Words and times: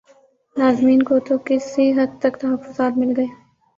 لازمین 0.55 1.01
کو 1.07 1.15
تو 1.27 1.35
کسی 1.47 1.85
حد 1.97 2.11
تک 2.21 2.33
تخفظات 2.41 2.93
مل 2.99 3.11
گئے 3.17 3.29